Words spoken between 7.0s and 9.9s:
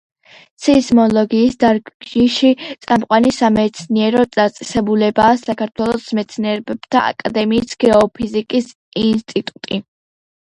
აკადემიის გეოფიზიკის ინსტიტუტი.